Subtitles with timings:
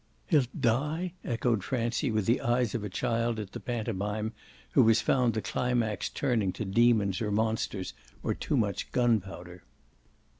[0.25, 4.33] "He'll die?" echoed Francie with the eyes of a child at the pantomime
[4.71, 7.93] who has found the climax turning to demons or monsters
[8.23, 9.63] or too much gunpowder.